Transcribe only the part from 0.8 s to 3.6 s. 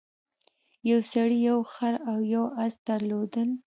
یو سړي یو خر او یو اس درلودل.